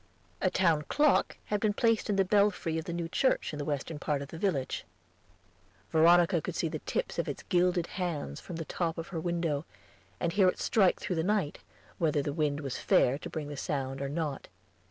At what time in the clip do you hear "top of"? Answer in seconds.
8.65-9.09